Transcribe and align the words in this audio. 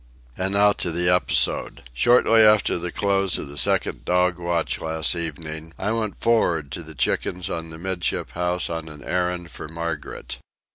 And 0.35 0.53
now 0.55 0.71
to 0.73 0.89
the 0.91 1.09
episode. 1.13 1.83
Shortly 1.93 2.41
after 2.41 2.79
the 2.79 2.91
close 2.91 3.37
of 3.37 3.49
the 3.49 3.55
second 3.59 4.03
dog 4.03 4.39
watch 4.39 4.81
last 4.81 5.15
evening 5.15 5.75
I 5.77 5.91
went 5.91 6.19
for'ard 6.19 6.71
to 6.71 6.81
the 6.81 6.95
chickens 6.95 7.51
on 7.51 7.69
the 7.69 7.77
'midship 7.77 8.31
house 8.31 8.67
on 8.67 8.89
an 8.89 9.03
errand 9.03 9.51
for 9.51 9.67
Margaret. 9.67 10.39